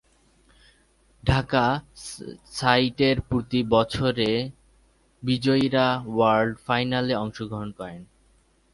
[1.23, 1.65] ঢাকা
[2.51, 4.39] সাইটের প্রতি বছরের
[5.23, 7.97] বিজয়ীরা ওয়ার্ল্ড ফাইনালে অংশগ্রহণ করে।